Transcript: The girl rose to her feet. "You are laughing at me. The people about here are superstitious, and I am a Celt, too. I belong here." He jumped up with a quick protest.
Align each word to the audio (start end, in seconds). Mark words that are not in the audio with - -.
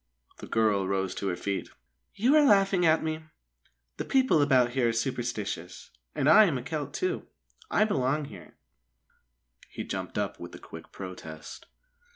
The 0.39 0.47
girl 0.47 0.87
rose 0.87 1.13
to 1.13 1.27
her 1.27 1.35
feet. 1.35 1.69
"You 2.15 2.35
are 2.35 2.43
laughing 2.43 2.87
at 2.87 3.03
me. 3.03 3.25
The 3.97 4.03
people 4.03 4.41
about 4.41 4.71
here 4.71 4.89
are 4.89 4.93
superstitious, 4.93 5.91
and 6.15 6.27
I 6.27 6.45
am 6.45 6.57
a 6.57 6.63
Celt, 6.63 6.91
too. 6.91 7.27
I 7.69 7.85
belong 7.85 8.25
here." 8.25 8.55
He 9.69 9.83
jumped 9.83 10.17
up 10.17 10.39
with 10.39 10.55
a 10.55 10.59
quick 10.59 10.91
protest. 10.91 11.67